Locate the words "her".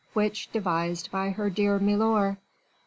1.29-1.47